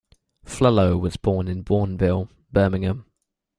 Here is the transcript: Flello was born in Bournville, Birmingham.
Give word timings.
Flello 0.43 0.97
was 0.97 1.15
born 1.15 1.47
in 1.47 1.63
Bournville, 1.63 2.27
Birmingham. 2.51 3.05